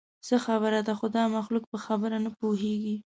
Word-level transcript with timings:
څه 0.27 0.35
خبره 0.45 0.79
ده؟ 0.87 0.93
خو 0.99 1.07
دا 1.15 1.23
مخلوق 1.37 1.63
په 1.71 1.77
خبره 1.85 2.17
نه 2.25 2.31
پوهېږي. 2.39 2.95